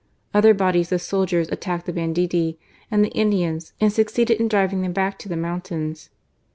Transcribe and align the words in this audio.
Other 0.33 0.55
bodies 0.55 0.91
of 0.91 0.99
soldiers 0.99 1.47
attacked 1.49 1.85
the 1.85 1.93
banditti 1.93 2.57
and 2.89 3.07
Indians 3.13 3.73
and 3.79 3.93
succeeded 3.93 4.39
in 4.39 4.47
driving 4.47 4.81
them 4.81 4.93
back 4.93 5.19
to 5.19 5.29
the 5.29 5.37
mountains. 5.37 6.09